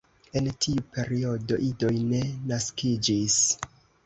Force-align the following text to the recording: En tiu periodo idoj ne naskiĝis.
En 0.39 0.47
tiu 0.65 0.85
periodo 0.95 1.59
idoj 1.67 1.93
ne 2.15 2.23
naskiĝis. 2.53 3.39